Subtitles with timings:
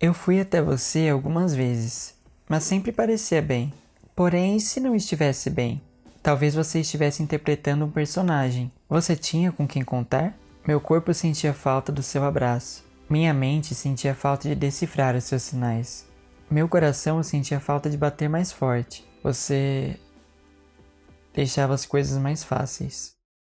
[0.00, 2.14] Eu fui até você algumas vezes,
[2.48, 3.74] mas sempre parecia bem.
[4.14, 5.82] Porém, se não estivesse bem?
[6.22, 8.70] Talvez você estivesse interpretando um personagem.
[8.88, 10.38] Você tinha com quem contar?
[10.64, 12.84] Meu corpo sentia falta do seu abraço.
[13.10, 16.06] Minha mente sentia falta de decifrar os seus sinais.
[16.48, 19.04] Meu coração sentia falta de bater mais forte.
[19.24, 19.98] Você
[21.34, 23.17] deixava as coisas mais fáceis.